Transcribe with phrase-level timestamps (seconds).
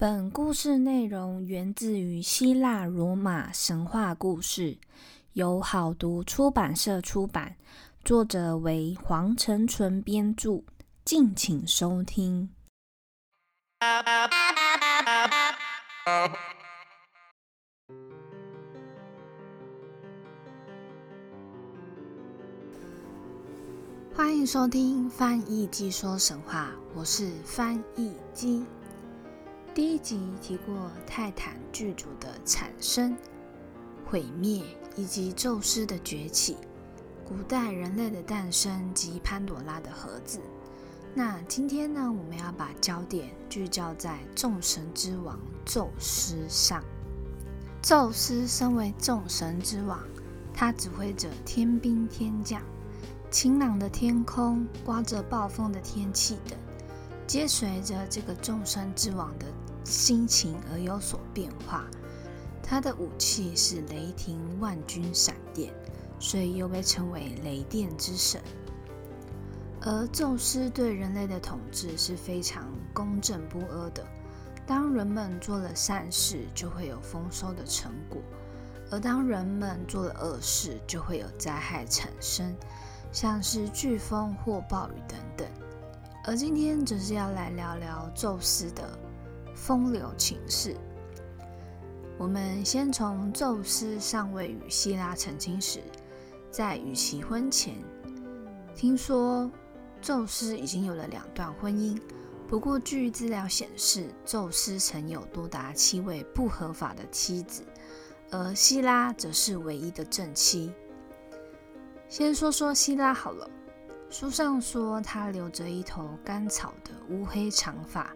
[0.00, 4.78] 本故事内容源自于希腊罗马神话故事，
[5.34, 7.54] 由好读出版社出版，
[8.02, 10.62] 作者为黄成纯编著。
[11.04, 12.48] 敬请收听。
[24.14, 28.64] 欢迎收听翻译机说神话，我是翻译机。
[29.80, 33.16] 第一集提过泰坦剧组的产生、
[34.04, 34.62] 毁灭
[34.94, 36.58] 以及宙斯的崛起，
[37.26, 40.38] 古代人类的诞生及潘朵拉的盒子。
[41.14, 46.84] 那今天呢，我们要把焦点聚焦在众神之王宙斯上。
[47.80, 49.98] 宙斯身为众神之王，
[50.52, 52.60] 他指挥着天兵天将、
[53.30, 56.58] 晴朗的天空、刮着暴风的天气等。
[57.26, 59.46] 皆随着这个众生之王的
[59.84, 61.86] 心情而有所变化。
[62.62, 65.72] 他的武器是雷霆万钧闪电，
[66.18, 68.40] 所以又被称为雷电之神。
[69.82, 74.06] 而宙斯对人类的统治是非常公正不阿的。
[74.66, 78.20] 当人们做了善事，就会有丰收的成果；
[78.90, 82.54] 而当人们做了恶事，就会有灾害产生，
[83.10, 85.48] 像是飓风或暴雨等等。
[86.24, 88.96] 而今天则是要来聊聊宙斯的
[89.60, 90.74] 风流情事。
[92.16, 95.80] 我们先从宙斯尚未与希拉成亲时，
[96.50, 97.74] 在与其婚前，
[98.74, 99.50] 听说
[100.00, 102.00] 宙斯已经有了两段婚姻。
[102.48, 107.62] 不过，据资料显示，宙斯曾有多达七位不合法的妻子，
[108.30, 110.72] 而希拉则是唯一的正妻。
[112.08, 113.48] 先说说希拉好了。
[114.08, 118.12] 书上说，她留着一头干草的乌黑长发，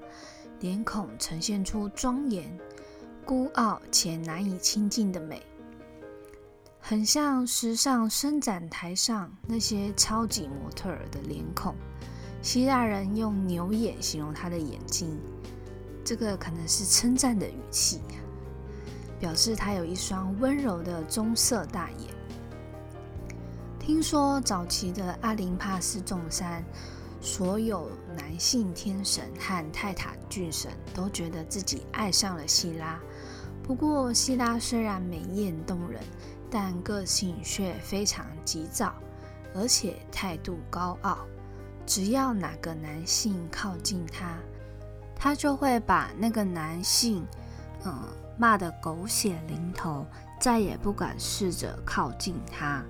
[0.61, 2.57] 脸孔呈现出庄严、
[3.25, 5.43] 孤傲且难以亲近的美，
[6.81, 11.75] 很像时尚伸展台上那些超级模特儿的脸孔。
[12.41, 15.19] 希腊人用牛眼形容他的眼睛，
[16.05, 18.01] 这个可能是称赞的语气，
[19.19, 22.15] 表示他有一双温柔的棕色大眼。
[23.79, 26.63] 听说早期的阿林帕斯众山，
[27.25, 33.01] 所有男性天神和泰坦巨神都觉得自己爱上了希拉。
[33.63, 36.03] 不过，希拉虽然美艳动人，
[36.51, 38.95] 但个性却非常急躁，
[39.55, 41.17] 而且态度高傲。
[41.87, 44.37] 只要哪个男性靠近她，
[45.17, 47.27] 她就会把那个男性，
[47.87, 48.03] 嗯，
[48.37, 50.05] 骂得狗血淋头，
[50.39, 52.85] 再也不敢试着靠近他。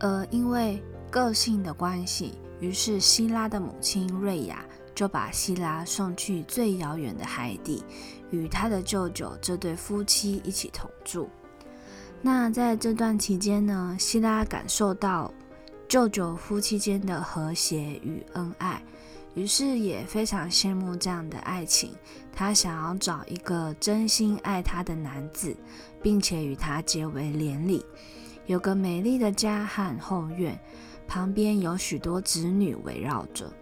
[0.00, 4.64] 而因为个性的关系，于是希拉的母亲瑞亚
[4.94, 7.82] 就把希拉送去最遥远的海底，
[8.30, 11.28] 与他的舅舅这对夫妻一起同住。
[12.22, 15.34] 那在这段期间呢，希拉感受到
[15.88, 18.80] 舅舅夫妻间的和谐与恩爱，
[19.34, 21.90] 于是也非常羡慕这样的爱情。
[22.32, 25.52] 他想要找一个真心爱他的男子，
[26.00, 27.84] 并且与他结为连理。
[28.46, 30.58] 有个美丽的家和后院，
[31.12, 33.52] 旁边有许多子女围绕着。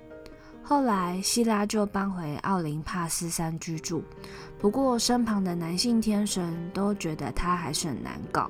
[0.63, 4.05] 后来，希拉就搬回奥林帕斯山居住。
[4.61, 8.49] 不过，身旁的男性天神都觉得他还是很难搞。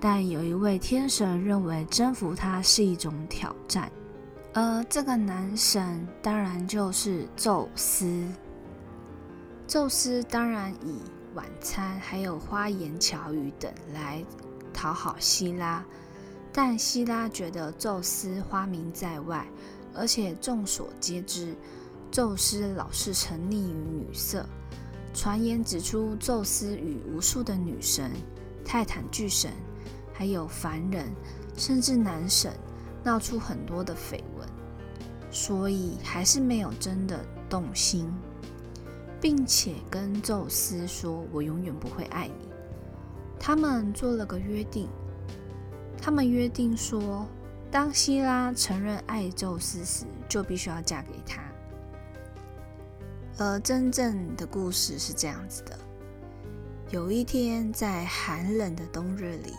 [0.00, 3.92] 但有一位天神认为征服他是一种挑战，
[4.54, 8.26] 而这个男神当然就是宙斯。
[9.66, 11.02] 宙斯当然以
[11.34, 14.24] 晚餐还有花言巧语等来。
[14.72, 15.84] 讨好希拉，
[16.60, 19.46] 但希拉觉得宙斯花名在外，
[19.94, 21.54] 而且众所皆知，
[22.10, 24.44] 宙斯老是沉溺于女色。
[25.14, 28.10] 传言指出，宙斯与无数的女神、
[28.64, 29.52] 泰坦巨神，
[30.12, 31.06] 还有凡人，
[31.56, 32.52] 甚至男神
[33.04, 34.48] 闹出很多的绯闻，
[35.30, 38.12] 所以还是没有真的动心，
[39.20, 42.48] 并且跟宙斯说：“我永远不会爱你。”
[43.38, 44.88] 他们做了个约定，
[46.00, 47.26] 他们约定说，
[47.70, 51.42] 当希拉承认爱宙斯时，就必须要嫁给他。
[53.36, 55.78] 而真正的故事是这样子的：
[56.90, 59.54] 有一天，在寒冷的冬日里，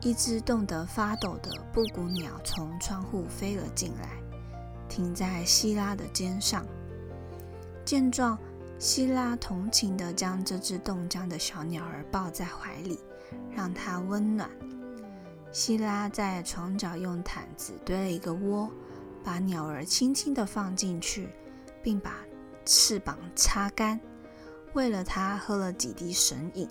[0.00, 4.08] 一只冻得发抖的布谷鸟从窗户飞了进来，
[4.88, 6.64] 停在希拉的肩上。
[7.84, 8.38] 见状，
[8.78, 12.98] 希拉同情地将这只冻僵的小鸟儿抱在怀里，
[13.50, 14.48] 让它温暖。
[15.52, 18.70] 希拉在床角用毯子堆了一个窝，
[19.22, 21.28] 把鸟儿轻轻地放进去，
[21.82, 22.16] 并把
[22.64, 24.00] 翅膀擦干。
[24.72, 26.66] 喂了它喝了几滴神饮。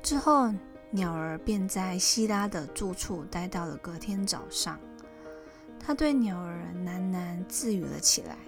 [0.00, 0.54] 之后，
[0.90, 4.78] 鸟儿便在希拉的住处待到了隔天早上。
[5.80, 8.38] 他对鸟儿喃喃自语了起来：“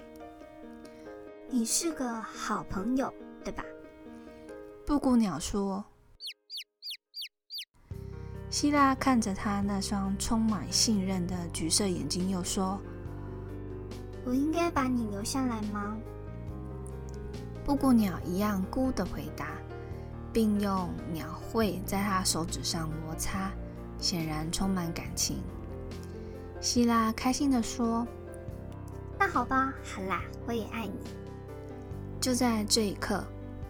[1.50, 3.12] 你是个好朋友，
[3.42, 3.64] 对吧？”
[4.86, 5.84] 布谷鸟说。
[8.48, 12.80] 希拉看着他那双充满信任的橘色眼睛，又说
[14.24, 15.96] ：“我应该把你留下来吗？”
[17.64, 19.48] 布谷鸟一样“咕”的回答，
[20.32, 23.50] 并用鸟喙在他手指上摩擦，
[23.98, 25.42] 显然充满感情。
[26.60, 28.06] 希拉开心的说
[29.18, 30.94] ：“那好吧，好啦，我也爱你。”
[32.20, 33.24] 就在这一刻，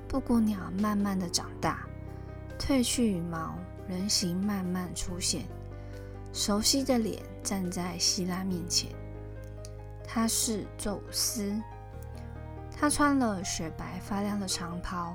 [0.06, 1.86] 布谷鸟慢慢的长大，
[2.58, 3.58] 褪去羽毛。
[3.88, 5.44] 人形慢慢出现，
[6.32, 8.90] 熟悉的脸站在希拉面前。
[10.04, 11.54] 他是宙斯，
[12.76, 15.14] 他穿了雪白发亮的长袍，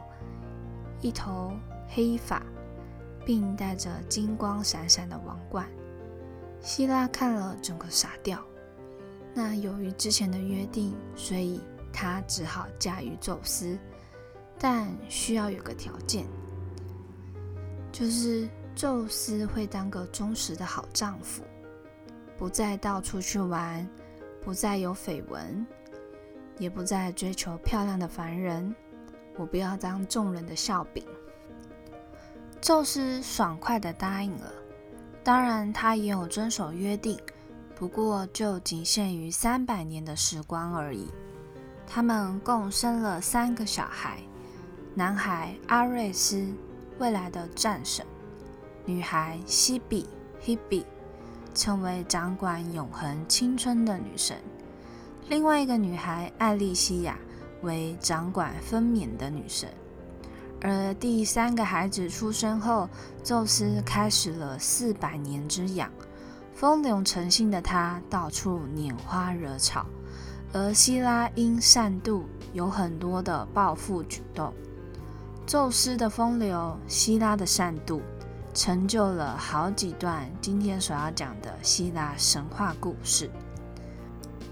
[1.01, 1.53] 一头
[1.89, 2.41] 黑发，
[3.25, 5.67] 并戴着金光闪闪的王冠。
[6.62, 8.39] 希拉看了整个傻掉。
[9.33, 13.77] 那由于之前的约定，所以他只好驾驭宙斯，
[14.59, 16.25] 但需要有个条件，
[17.91, 18.47] 就是。
[18.81, 21.43] 宙斯会当个忠实的好丈夫，
[22.35, 23.87] 不再到处去玩，
[24.43, 25.63] 不再有绯闻，
[26.57, 28.75] 也不再追求漂亮的凡人。
[29.37, 31.05] 我不要当众人的笑柄。
[32.59, 34.51] 宙斯爽快地答应了。
[35.23, 37.19] 当然，他也有遵守约定，
[37.75, 41.07] 不过就仅限于三百年的时光而已。
[41.85, 44.17] 他们共生了三个小孩：
[44.95, 46.51] 男孩阿瑞斯，
[46.97, 48.03] 未来的战神。
[48.85, 50.07] 女孩西比
[50.43, 50.85] （Hebe）
[51.53, 54.37] 成为掌管永恒青春的女神，
[55.27, 57.17] 另外一个女孩艾莉西亚
[57.61, 59.69] 为掌管分娩的女神。
[60.61, 62.87] 而第三个孩子出生后，
[63.23, 65.91] 宙斯开始了四百年之痒。
[66.53, 69.85] 风流成性的他到处拈花惹草，
[70.53, 72.23] 而希拉因善妒
[72.53, 74.53] 有很多的报复举动。
[75.47, 77.99] 宙斯的风流，希拉的善妒。
[78.53, 83.30] 成就了好几段今天所要讲的希腊神话故事。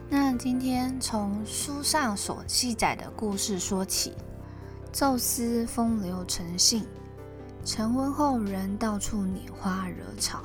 [0.09, 4.13] 那今天从书上所记载的故事说起，
[4.91, 6.85] 宙斯风流成性，
[7.65, 10.43] 成婚后仍到处拈花惹草。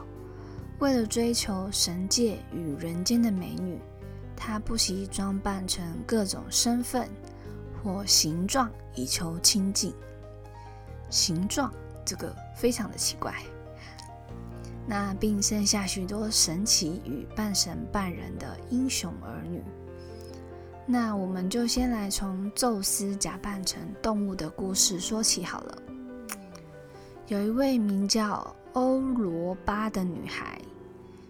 [0.80, 3.80] 为了追求神界与人间的美女，
[4.36, 7.08] 他不惜装扮成各种身份
[7.82, 9.94] 或形状以求亲近。
[11.08, 11.72] 形状。
[12.06, 13.34] 这个非常的奇怪。
[14.86, 19.62] 那并生下许多神奇与半神半人的英雄儿女。
[20.86, 25.82] 那我们就先来从宙斯假扮成动物的故事说起好了。
[27.28, 30.60] 有一位名叫欧罗巴的女孩，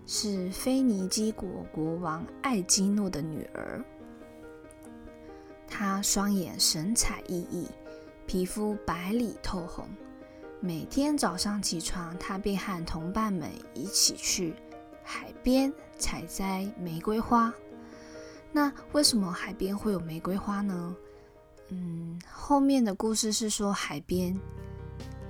[0.06, 3.80] 是腓尼基国国王艾基诺的女儿。
[5.68, 7.66] 她双眼神采奕奕，
[8.26, 9.86] 皮肤白里透红。
[10.64, 14.54] 每天早上起床，他便和同伴们一起去
[15.02, 17.52] 海边采摘玫瑰花。
[18.50, 20.96] 那为什么海边会有玫瑰花呢？
[21.68, 24.34] 嗯，后面的故事是说海边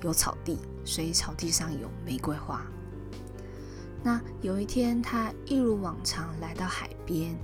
[0.03, 2.65] 有草地，所以草地上有玫瑰花。
[4.05, 7.37] 那有一天，他一如往常来到海边，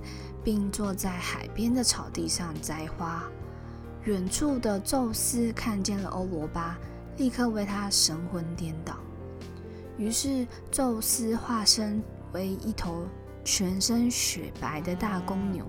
[0.45, 3.29] 并坐在海边的草地上摘花。
[4.05, 6.79] 远处的宙斯看见了欧罗巴。
[7.17, 8.95] 立刻为他神魂颠倒。
[9.97, 12.01] 于是，宙斯化身
[12.33, 13.05] 为一头
[13.43, 15.65] 全身雪白的大公牛。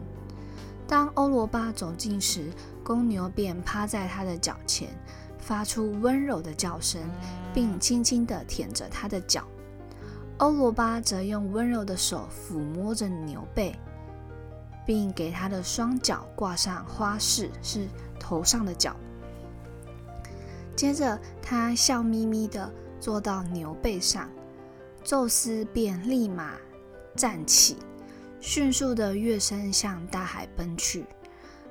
[0.87, 2.51] 当欧罗巴走近时，
[2.85, 4.89] 公牛便趴在他的脚前，
[5.39, 7.03] 发出温柔的叫声，
[7.53, 9.45] 并轻轻地舔着他的脚。
[10.39, 13.79] 欧罗巴则用温柔的手抚摸着牛背，
[14.85, 17.87] 并给他的双脚挂上花饰，是
[18.19, 18.97] 头上的角。
[20.83, 24.29] 接着，他笑眯眯地坐到牛背上，
[25.05, 26.55] 宙斯便立马
[27.15, 27.77] 站起，
[28.41, 31.07] 迅速地跃身向大海奔去。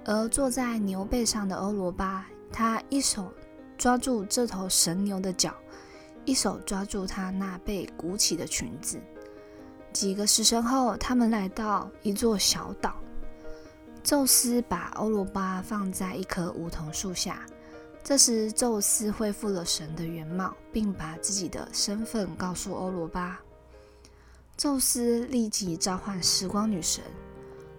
[0.06, 3.30] 而坐在牛背上的欧罗巴，他一手
[3.78, 5.54] 抓住这头神牛的脚，
[6.24, 8.98] 一手抓住他那被鼓起的裙子。
[9.92, 12.96] 几个时辰后，他们来到一座小岛。
[14.02, 17.46] 宙斯把欧罗巴放在一棵梧桐树下。
[18.04, 23.40] 这时，宙斯恢复了神的原貌，并把自己的身份告诉欧罗巴。
[24.58, 27.04] 宙斯立即召唤时光女神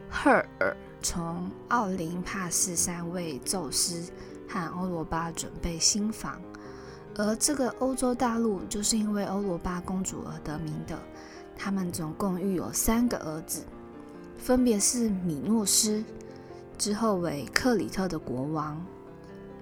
[0.08, 4.10] 赫尔，从奥林帕斯山为宙斯
[4.48, 6.40] 和欧罗巴准备新房。
[7.16, 10.98] 而这个欧洲大陆就是因为欧罗巴公主而得名的。
[11.58, 13.62] 他们总共育有三个儿子，
[14.38, 16.02] 分别是米诺斯，
[16.78, 18.82] 之后为克里特的国王，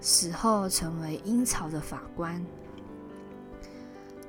[0.00, 2.45] 死后成为英朝的法官。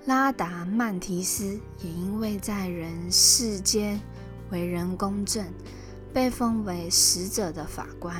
[0.05, 4.01] 拉达曼提斯也因为在人世间
[4.49, 5.45] 为人公正，
[6.11, 8.15] 被封为使者的法官。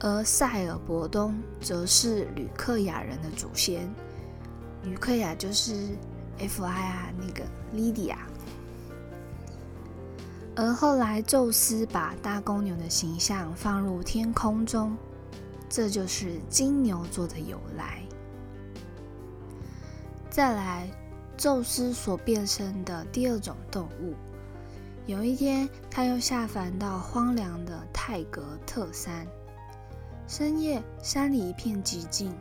[0.00, 3.88] 而塞尔伯东则是吕克雅人的祖先，
[4.82, 5.96] 吕克雅就是
[6.38, 8.16] F I 啊，那个 Lydia。
[10.56, 14.96] 而后来，宙斯把大公牛的形象放入天空中，
[15.72, 18.02] 这就是金牛座的由来。
[20.28, 20.86] 再来，
[21.34, 24.14] 宙斯所变身的第二种动物，
[25.06, 29.26] 有一天他又下凡到荒凉的泰格特山。
[30.28, 32.34] 深夜，山里一片寂静，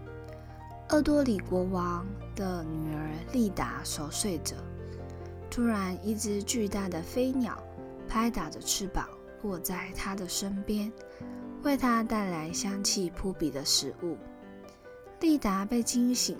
[0.89, 4.57] 厄多里国王的女儿丽达熟睡着，
[5.49, 7.57] 突然，一只巨大的飞鸟。
[8.09, 9.07] 拍打着翅膀，
[9.41, 10.91] 落在他的身边，
[11.63, 14.17] 为他带来香气扑鼻的食物。
[15.19, 16.35] 利达被惊醒，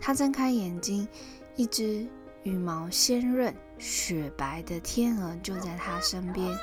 [0.00, 1.06] 他睁开眼睛，
[1.54, 2.06] 一只
[2.42, 6.56] 羽毛鲜润、雪白的天鹅就在他身边，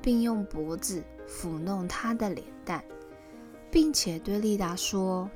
[0.00, 2.82] 并用脖子抚弄他的脸蛋，
[3.70, 5.30] 并且对利达说：“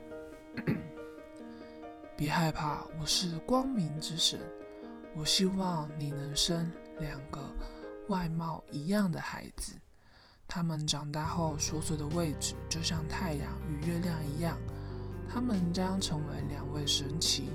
[2.17, 4.41] 别害怕，我是光明之神，
[5.15, 7.41] 我希望你能生。”两个
[8.09, 9.73] 外貌一样的孩子，
[10.53, 14.59] 他们长大后所处的位置就像太阳与月亮一样，
[15.33, 17.51] 他们将成为两位神奇，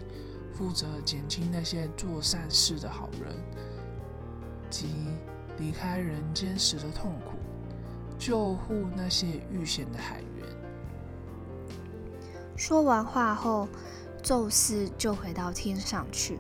[0.54, 3.36] 负责减轻那些做善事的好人，
[4.70, 4.88] 及
[5.58, 7.38] 离开人间时的痛苦，
[8.18, 10.48] 救护那些遇险的海员。
[12.56, 13.68] 说完话后，
[14.24, 16.40] 宙斯就回到天上去。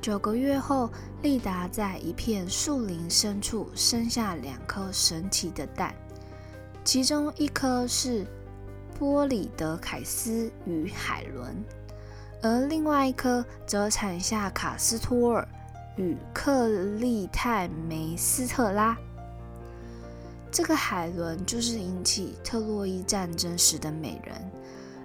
[0.00, 0.88] 九个月后，
[1.22, 5.94] 利达在一片树林深处生下两颗神奇的蛋，
[6.84, 8.24] 其中一颗是
[8.98, 11.64] 波里德凯斯与海伦，
[12.42, 15.46] 而另外一颗则产下卡斯托尔
[15.96, 18.96] 与克利泰梅斯特拉。
[20.50, 24.50] 这个海伦就是引起特洛伊战争时的美人，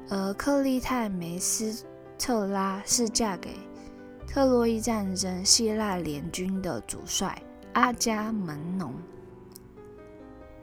[0.09, 1.83] 而克利泰梅斯
[2.17, 3.57] 特拉是嫁给。
[4.34, 7.40] 特洛伊战争，希腊联军的主帅
[7.74, 8.92] 阿伽门农。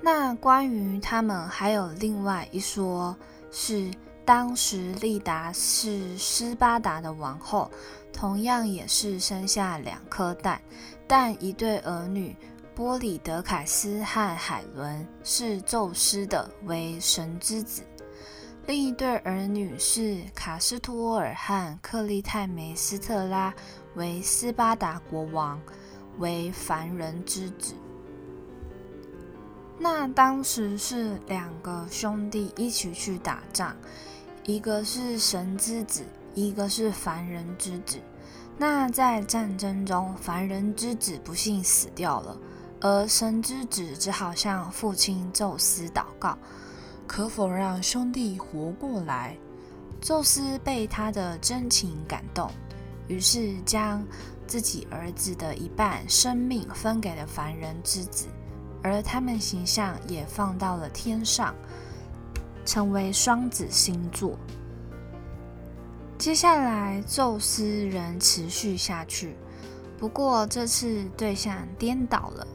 [0.01, 3.17] 那关于他们还有另外一说，
[3.53, 3.89] 是
[4.25, 7.71] 当时利达是斯巴达的王后，
[8.13, 10.61] 同样也是生下两颗蛋，
[11.07, 12.35] 但一对儿女
[12.75, 17.85] 波里德凯斯和海伦是宙斯的，为神之子。
[18.67, 23.53] 另一对儿女是卡斯托尔和克利泰梅斯特拉，
[23.95, 25.61] 为斯巴达国王，
[26.19, 27.75] 为凡人之子。
[29.79, 33.75] 那当时是两个兄弟一起去打仗，
[34.45, 37.99] 一个是神之子，一个是凡人之子。
[38.59, 42.37] 那在战争中，凡人之子不幸死掉了，
[42.83, 46.39] 而神之子只好向父亲宙斯祷告。
[47.11, 49.37] 可否让兄弟活过来？
[50.01, 52.49] 宙斯被他的真情感动，
[53.09, 54.07] 于是将
[54.47, 58.29] 自己儿子的一半生命分给了凡人之子，
[58.81, 61.53] 而他们形象也放到了天上，
[62.65, 64.39] 成为双子星座。
[66.17, 69.35] 接下来，宙斯仍持续下去，
[69.99, 72.47] 不过这次对象颠倒了。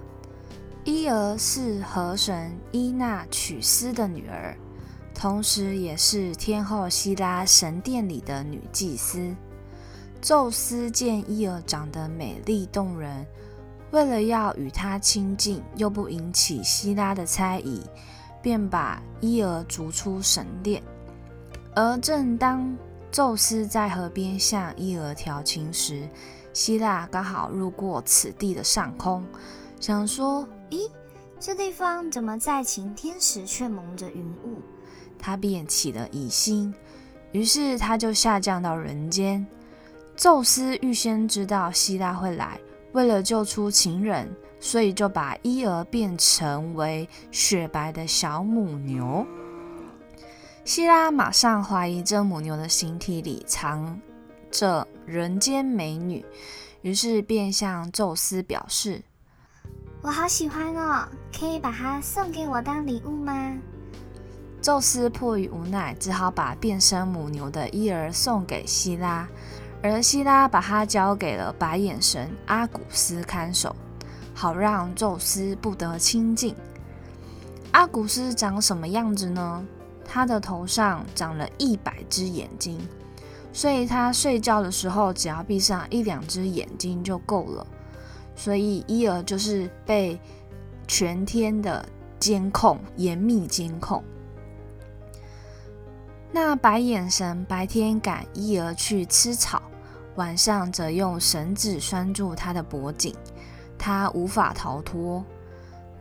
[0.86, 4.56] 伊俄是河神伊纳曲斯的女儿，
[5.16, 9.36] 同时也是天后希拉神殿里的女祭司。
[10.22, 13.26] 宙斯见伊俄长得美丽动人，
[13.90, 17.82] 为了要与她亲近又不引起希拉的猜疑，
[18.40, 20.84] 便把伊俄逐出神殿。
[21.74, 22.78] 而正当
[23.12, 26.08] 宙斯在河边向伊俄调情时，
[26.54, 29.26] 希腊刚好路过此地的上空，
[29.80, 30.48] 想说。
[30.76, 30.90] 咦，
[31.40, 34.62] 这地方怎么在晴天时却蒙着云雾？
[35.18, 36.74] 他便起了疑心，
[37.32, 39.46] 于是他就下降到人间。
[40.18, 42.60] 宙斯预先知道希拉会来，
[42.92, 44.30] 为了救出情人，
[44.60, 49.26] 所以就把伊儿变成为雪白的小母牛。
[50.66, 54.00] 希拉马上怀疑这母牛的形体里藏
[54.52, 56.26] 着人间美女，
[56.82, 59.02] 于是便向宙斯表示。
[60.06, 63.58] 我好喜欢哦，可以把它送给我当礼物吗？
[64.62, 69.28] 宙斯迫于无奈，只好把变身母牛的伊儿送给希拉，
[69.82, 73.76] 而希拉把它交给了白眼神阿古斯看守，
[74.36, 76.56] 好让宙斯不得亲近。
[77.72, 79.66] 阿古斯长什么样子呢？
[80.08, 82.78] 他的头上长了一百只眼睛，
[83.52, 87.66] 所以他睡觉的时候只要闭上一两只眼睛就够了。
[88.36, 90.20] 所以伊儿就是被
[90.88, 91.84] 全天的
[92.20, 94.04] 监控，严密监控。
[96.32, 99.62] 那白眼神白天赶伊儿去吃草，
[100.16, 103.16] 晚上则用绳子拴住他的脖颈，
[103.78, 105.24] 他无法逃脱。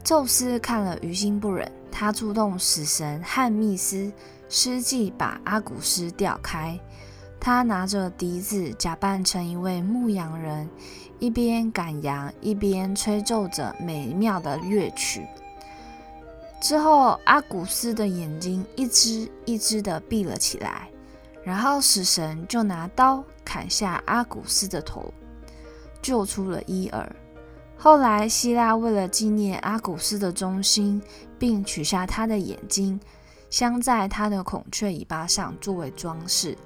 [0.02, 4.12] 宙斯看了于心不忍，他出动死神汉密斯，
[4.48, 6.78] 施计把阿古斯调开。
[7.44, 10.66] 他拿着笛子，假扮成一位牧羊人，
[11.18, 15.26] 一边赶羊，一边吹奏着美妙的乐曲。
[16.58, 20.88] 之后，阿古斯的眼睛一只一只的闭了起来，
[21.42, 25.12] 然后死神就拿刀砍下阿古斯的头，
[26.00, 27.14] 救出了伊尔。
[27.76, 31.02] 后来，希腊为了纪念阿古斯的忠心，
[31.38, 32.98] 并取下他的眼睛，
[33.50, 36.56] 镶在他的孔雀尾巴上作为装饰。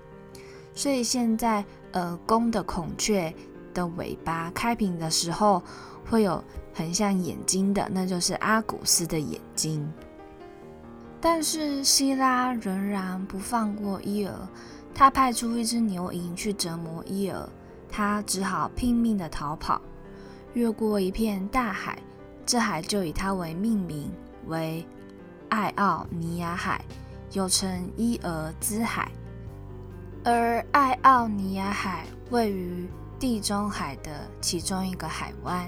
[0.79, 3.35] 所以现在，呃，公的孔雀
[3.75, 5.61] 的尾巴开屏的时候，
[6.09, 6.41] 会有。
[6.75, 9.93] 很像眼睛的，那就是阿古斯的眼睛。
[11.21, 14.33] 但是希拉仍然不放过伊尔，
[14.95, 17.49] 他派出一只牛蝇去折磨伊尔，
[17.91, 19.83] 他只好拼命的逃跑，
[20.53, 21.99] 越过一片大海，
[22.47, 24.09] 这海就以他为命名
[24.47, 24.87] 为
[25.49, 26.81] 艾奥尼亚海，
[27.33, 29.11] 又称伊尔兹海。
[30.31, 32.87] 而艾奥尼亚海位于
[33.19, 35.67] 地中海的其中一个海湾。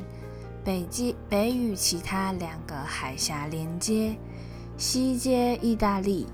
[0.63, 4.15] 北接北与其他两个海峡连接，
[4.77, 6.27] 西接意大利，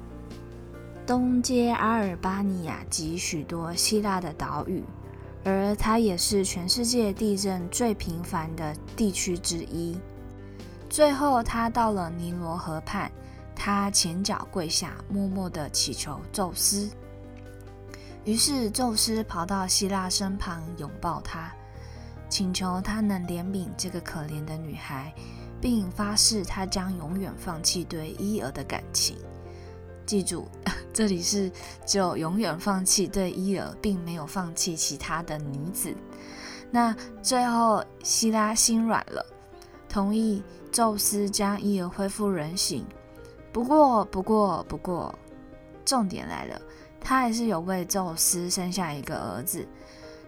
[1.06, 4.83] 东接阿尔巴尼亚及许多希腊的岛屿，
[5.45, 9.97] 而它也是全世界地震最频繁的地区之一。
[10.91, 13.08] 最后，他到了尼罗河畔，
[13.54, 16.91] 他前脚跪下，默默地祈求宙斯。
[18.26, 21.49] 于是，宙斯跑到希腊身旁，拥抱她。
[22.28, 25.15] 请求她能怜悯这个可怜的女孩，
[25.60, 29.17] 并发誓他将永远放弃对伊尔的感情。
[30.04, 30.49] 记住，
[30.93, 31.49] 这里是
[31.86, 35.95] 只有永远放弃对伊尔，并没有放弃其他的女子。
[36.69, 39.25] 那最后，希拉心软了，
[39.89, 42.84] 同意宙斯将伊尔恢复人形。
[43.52, 45.17] 不过，不过，不过，
[45.84, 46.60] 重点来了，
[47.00, 49.67] 他还是有为宙斯生下一个儿子。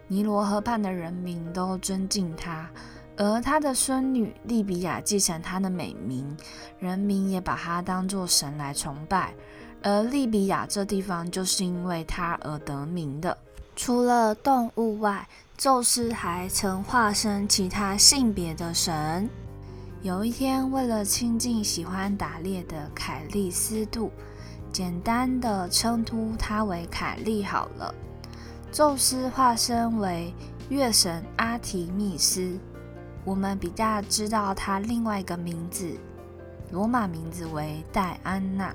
[0.07, 2.69] 尼罗河畔的人民都尊敬他，
[3.17, 6.37] 而他的孙女利比亚继承他的美名，
[6.79, 9.35] 人民也把他当作神来崇拜。
[9.83, 13.37] 而利比亚这地方就是因为他而得名的。
[13.77, 19.29] 除了动物外，宙斯还曾化身其他性别的神。
[20.03, 24.11] 有一天，为了亲近喜欢打猎的凯利斯杜，
[24.79, 27.93] 简单的称呼他为凯利好了。
[28.71, 30.33] 宙斯化身为
[30.69, 32.57] 月神阿提密斯，
[33.25, 35.99] 我们比较知道他另外一个名字，
[36.71, 38.73] 罗马名字为戴安娜。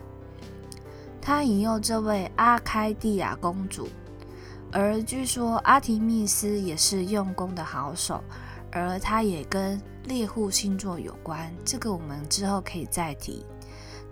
[1.22, 3.88] 他引诱这位阿开蒂亚公主，
[4.74, 8.22] 而据说阿提密斯也是用功的好手，
[8.74, 13.46] 而他也跟猎户星座有关，这个我们之后可以再提。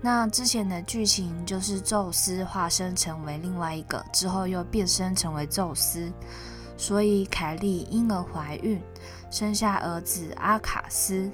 [0.03, 6.11] 那之前的剧情就是宙斯化身成为另外一个，之后又变身成为宙斯，
[6.75, 8.81] 所以凯莉因而怀孕，
[9.29, 11.31] 生下儿子阿卡斯。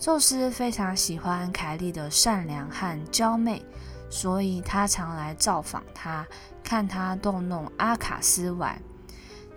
[0.00, 3.64] 宙斯非常喜欢凯莉的善良和娇媚，
[4.10, 6.26] 所以他常来造访她，
[6.64, 8.76] 看她逗弄阿卡斯玩。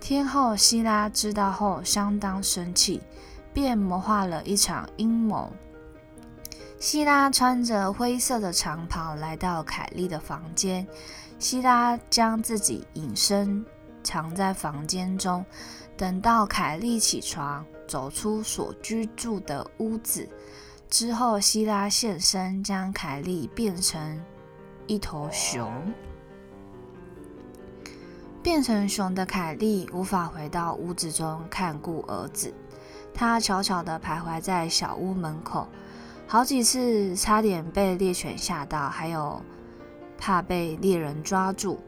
[0.00, 3.02] 天后希拉知道后相当生气，
[3.52, 5.52] 便谋划了一场阴谋。
[6.80, 10.86] 希拉穿着灰色的长袍来到凯莉的房间。
[11.38, 13.64] 希拉将自己隐身
[14.02, 15.44] 藏在房间中，
[15.94, 20.26] 等到凯莉起床，走出所居住的屋子
[20.88, 24.18] 之后，希拉现身，将凯莉变成
[24.86, 25.70] 一头熊。
[28.42, 32.54] 变成熊的凯莉无法回到屋子中看顾儿子，
[33.12, 35.68] 她悄悄地徘徊在小屋门口。
[36.32, 39.42] 好几次差点被猎犬吓到，还有
[40.16, 41.80] 怕被猎人抓住。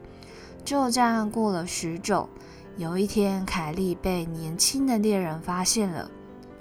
[0.65, 2.27] 就这样过了许久，
[2.75, 6.11] 有一天，凯莉被年轻的猎人发现了，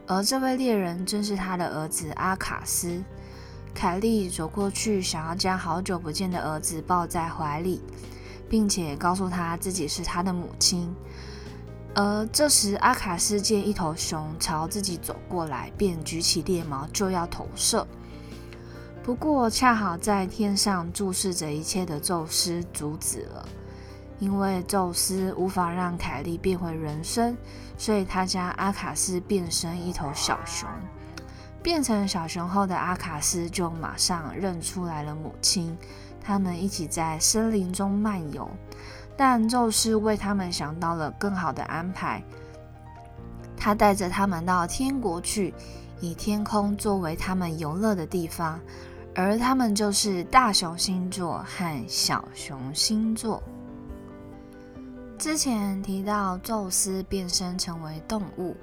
[0.07, 3.03] 而这位猎人正是他的儿子阿卡斯。
[3.75, 7.83] 凯莉走过去，想要将好久不见的儿子抱在怀里，
[8.49, 10.95] 并且告诉他自己是他的母亲。
[11.95, 17.87] 而这时，阿卡斯见一头熊朝自己走过来，便举起猎矛就要投射。
[19.03, 23.47] 不过，恰好在天上注视着一切的宙斯阻止了，
[24.19, 27.37] 因为宙斯无法让凯莉变回人身，
[27.77, 30.69] 所以他将阿卡斯变身一头小熊。
[31.63, 35.77] 变成小熊后的阿卡斯就马上认出来了母亲，
[36.21, 38.51] 他们一起在森林中漫游。
[39.25, 42.21] 但宙斯为他们想到了更好的安排，
[43.57, 45.55] 他带着他们到天国去，
[46.01, 48.59] 以天空作为他们游乐的地方，
[49.15, 53.41] 而他们就是大熊星座和小熊星座。
[55.17, 58.57] 之前提到宙斯变身成为动物，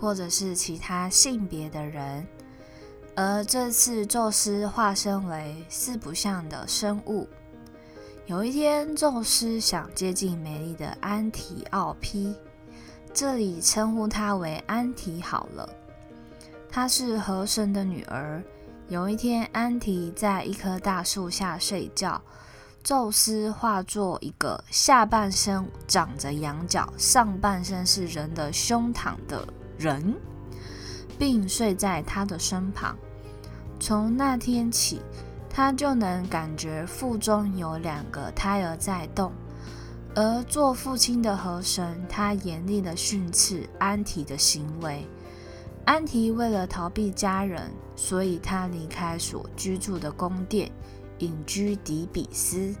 [0.00, 2.26] 或者是其他性别的人，
[3.14, 7.28] 而这次宙斯化身为四不像的生物。
[8.30, 12.32] 有一天，宙斯想接近美丽的安提奥坯，
[13.12, 15.68] 这里称呼她为安提好了。
[16.70, 18.40] 她是河神的女儿。
[18.86, 22.22] 有一天，安提在一棵大树下睡觉，
[22.84, 29.44] 宙斯化作一个下半身长着羊角、上半身是人的胸膛的
[29.76, 30.14] 人，
[31.18, 32.96] 并睡在她的身旁。
[33.80, 35.02] 从那天起。
[35.52, 39.32] 他就能感觉腹中有两个胎儿在动，
[40.14, 45.04] 而做父亲的河神，他严厉的训斥安提的行为。
[45.84, 50.70] 安提为了逃避家人，所以他离开所居住的宫殿，
[51.18, 52.72] 隐居底比斯。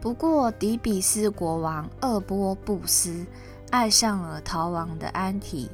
[0.00, 3.26] 不过，底比斯国王厄波布斯
[3.70, 5.68] 爱上了逃亡的安提，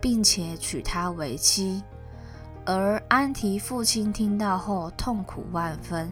[0.00, 1.82] 并且娶她为妻。
[2.66, 6.10] 而安提父亲听到后痛苦万分，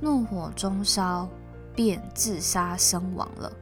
[0.00, 1.28] 怒火中烧，
[1.74, 3.52] 便自杀身亡了。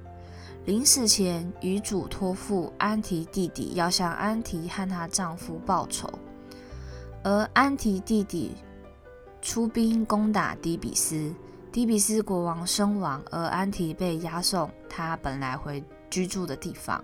[0.65, 6.09] 临死前，遗嘱托付安提弟弟要向安提和她丈夫报仇。
[7.25, 8.55] 而安提弟弟
[9.43, 11.35] 出兵攻打底比斯，
[11.73, 17.03] 底比斯国王身亡，而安提被押送他本来回居住的地方。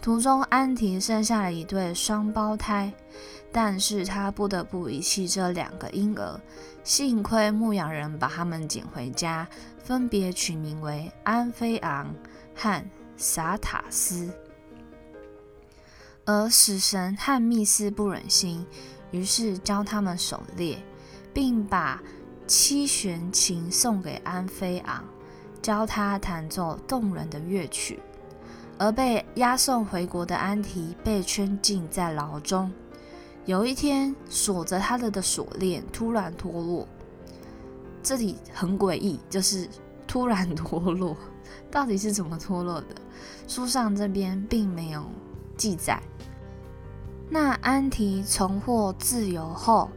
[0.00, 2.92] 途中，安提生下了一对双胞胎。
[3.50, 6.40] 但是他不得不遗弃这两个婴儿，
[6.84, 9.48] 幸亏牧羊人把他们捡回家，
[9.82, 12.14] 分别取名为安菲昂
[12.54, 12.84] 和
[13.16, 14.30] 萨塔斯。
[16.26, 18.66] 而死神汉密斯不忍心，
[19.10, 20.78] 于是教他们狩猎，
[21.32, 22.02] 并把
[22.46, 25.02] 七弦琴送给安菲昂，
[25.62, 27.98] 教他弹奏动人的乐曲。
[28.76, 32.70] 而被押送回国的安提被圈禁在牢中。
[33.48, 36.86] 有一天，锁着他的的锁链突然脱落，
[38.02, 39.66] 这里很诡异，就是
[40.06, 41.16] 突然脱落，
[41.72, 42.88] 到底是怎么脱落的？
[43.46, 45.02] 书上这边并没有
[45.56, 45.98] 记载。
[47.30, 49.88] 那安提重获自由后，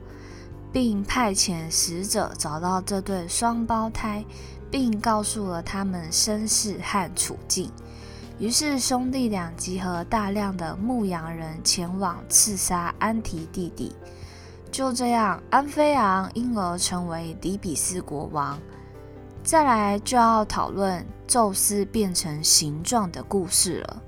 [0.72, 4.24] 并派遣使者找到这对双胞胎，
[4.72, 7.70] 并告诉了他们身世和处境。
[8.42, 13.96] 于是兄弟俩集合大量的牧羊人前往刺杀安提弟弟。
[14.72, 18.60] 就这样，安菲昂因而成为底比斯国王。
[19.44, 24.02] 再来就要讨论宙斯变成形状的故事了。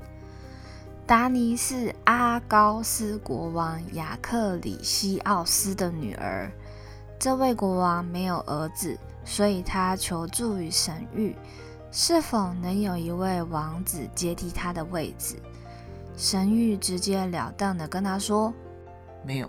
[1.06, 6.52] 达尼是阿高斯国王亚克里西奥斯的女儿。
[7.20, 11.36] 这位国王没有儿子，所以他求助于神谕。
[11.96, 15.36] 是否能有一位王子接替他的位置？
[16.18, 18.52] 神谕直截了当的跟他说
[19.24, 19.48] ：“没有。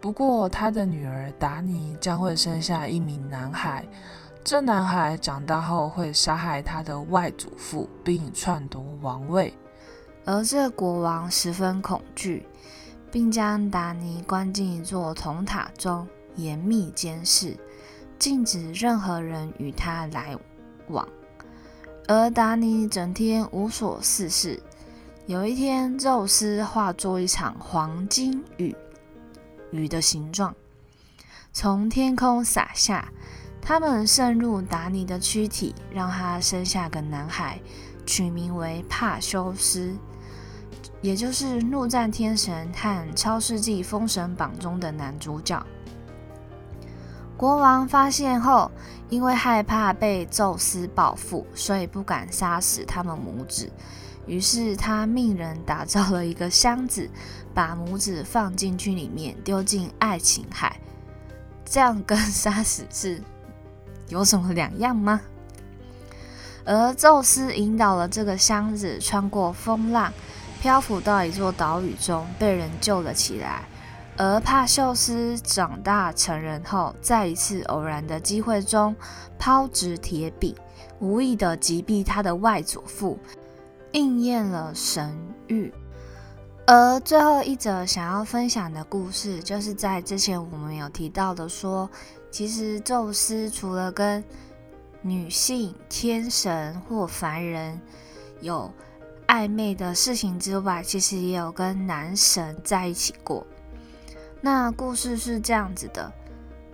[0.00, 3.86] 不过他的女儿达尼将会生下一名男孩，
[4.42, 9.52] 这男孩长大后会杀害他的外祖父，并篡夺王位。”
[10.24, 12.46] 而这国王十分恐惧，
[13.12, 17.54] 并将达尼关进一座铜塔中，严密监视，
[18.18, 20.34] 禁止任何人与他来
[20.88, 21.06] 往。
[22.08, 24.62] 而达尼整天无所事事。
[25.26, 28.74] 有一天，宙斯化作一场黄金雨，
[29.72, 30.54] 雨的形状
[31.52, 33.08] 从天空洒下。
[33.60, 37.58] 他们渗入达尼的躯体，让他生下个男孩，
[38.06, 39.92] 取名为帕修斯，
[41.00, 45.60] 也就是《怒战天神》和《超世纪封神榜》中的男主角。
[47.36, 48.70] 国王发现后，
[49.10, 53.70] 因为害怕被宙斯报复，所以不敢杀死他们母子。
[54.26, 57.08] 于是他命人打造了一个箱子，
[57.54, 60.80] 把母子放进去里面，丢进爱琴海。
[61.64, 63.22] 这样跟杀死是
[64.08, 65.20] 有什么两样吗？
[66.64, 70.12] 而宙斯引导了这个箱子穿过风浪，
[70.60, 73.62] 漂浮到一座岛屿中，被人救了起来。
[74.18, 78.96] 而帕修斯长大成人后，在一次偶然的机会中
[79.38, 80.54] 抛掷铁饼，
[81.00, 83.18] 无意的击毙他的外祖父，
[83.92, 85.14] 应验了神
[85.48, 85.70] 谕。
[86.66, 91.88] 而最后一则想要分享的故事，就是在之前我们有提到的，说
[92.30, 94.24] 其实宙斯除了跟
[95.02, 97.78] 女性、天神或凡人
[98.40, 98.72] 有
[99.28, 103.46] 暧昧的事情之外，其实也有跟男神在一起过。
[104.46, 106.12] 那故事是这样子的：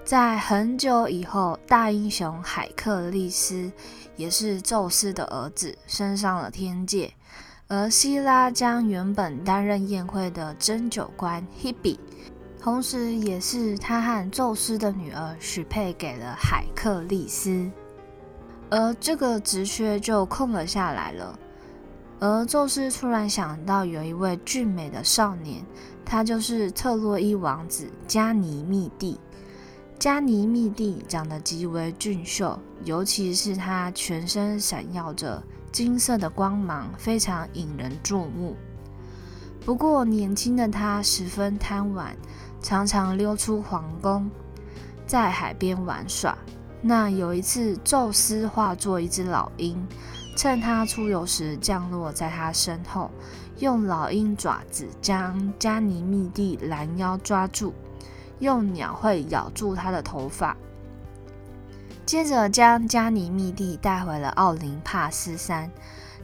[0.05, 3.73] 在很久以后，大英雄海克力斯
[4.15, 7.11] 也是宙斯的儿子，升上了天界。
[7.69, 11.99] 而希拉将原本担任宴会的针酒官 Hebe，
[12.61, 17.71] 同时也是他和宙斯的女儿许配给了海克力斯，
[18.69, 21.39] 而这个职缺就空了下来了。
[22.23, 25.61] 而宙斯突然想到有一位俊美的少年，
[26.05, 29.19] 他就是特洛伊王子加尼密蒂。
[29.99, 35.43] 加尼密蒂长得极为俊秀，尤其是他全身闪耀着。
[35.73, 38.55] 金色的光芒非常引人注目。
[39.65, 42.17] 不过，年轻的他十分贪玩，
[42.61, 44.31] 常常溜出皇宫，
[45.09, 46.39] 在海边玩耍。
[46.81, 49.85] 那有一次，宙斯化作一只老鹰，
[50.35, 53.11] 趁他出游时降落在他身后，
[53.59, 57.75] 用老鹰爪子将加尼密蒂拦腰抓住，
[58.39, 60.57] 用鸟喙咬住他的头发。
[62.05, 65.71] 接着将加尼密蒂带回了奥林帕斯山，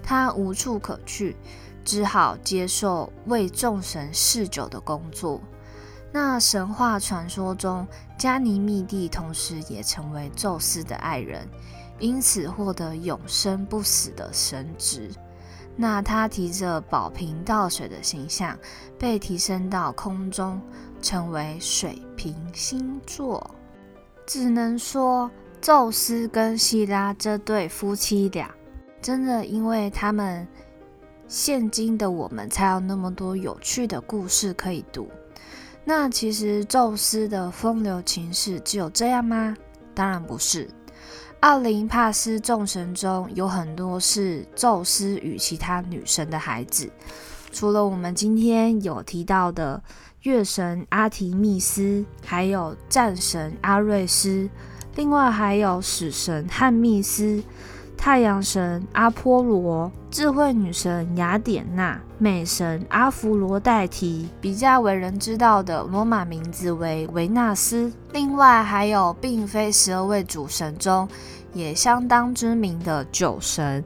[0.02, 1.36] 他无处可去，
[1.84, 5.40] 只好接受为众神侍酒的工作。
[6.10, 7.86] 那神话传说中，
[8.18, 11.46] 加尼密蒂同时也成为宙斯的爱人，
[11.98, 15.10] 因此获得永生不死的神职。
[15.76, 18.58] 那他提着宝瓶倒水的形象，
[18.98, 20.60] 被提升到空中，
[21.00, 23.50] 成为水瓶星座。
[24.26, 25.30] 只能说。
[25.60, 28.48] 宙斯跟希拉这对夫妻俩，
[29.02, 30.46] 真的因为他们，
[31.26, 35.08] 现今的我们才有那么多有趣的故事可以读。
[35.84, 39.56] 那其实宙斯的风流情事只有这样吗？
[39.96, 40.70] 当然不是。
[41.40, 46.90] 奥林帕斯众神中有很多是宙斯与其他女神的孩子，
[47.52, 49.80] 除了我们今天有提到的
[50.22, 54.50] 月神阿提密斯，还有战神阿瑞斯。
[54.96, 57.40] 另外还有死神汉密斯、
[57.96, 67.92] 太阳神阿波罗、智慧女神雅典娜、美神阿芙罗代提，比较为人知道的罗马名字为维纳斯。
[68.12, 71.08] 另外还有并非十二位主神中
[71.52, 73.84] 也相当知名的酒神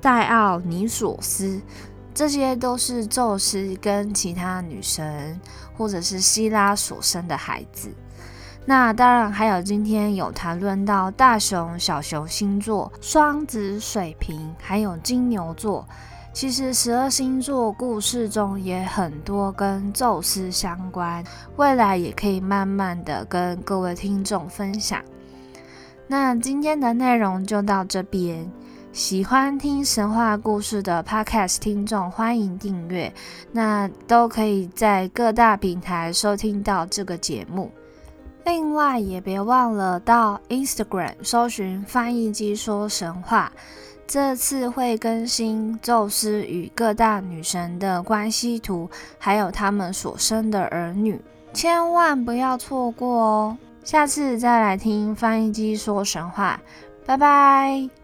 [0.00, 1.62] 戴奥尼索斯，
[2.12, 5.40] 这些都是宙斯跟其他女神
[5.76, 7.88] 或者是希拉所生的孩子。
[8.66, 15.86] 那当然还有，今天有谈论到大熊、小熊星座、双子、水瓶，还有金牛座。
[16.32, 21.22] 其实十二星座故事中也很多跟宙斯相关，
[21.56, 25.02] 未来也可以慢慢的跟各位听众分享。
[26.06, 28.48] 那今天的内容就到这边，
[28.92, 33.12] 喜欢听神话故事的 Podcast 听众欢迎订阅，
[33.52, 37.70] 那都可以在各大平台收听到这个节目。
[38.44, 43.52] 另外，也别忘了到 Instagram 搜寻“翻译机说神话”，
[44.10, 53.56] 这次会更新宙斯与各大女神的关系图，还有他们所生的儿女，千万不要错过哦！
[53.84, 56.60] 下次再来听翻译机说神话，
[57.06, 57.99] 拜拜。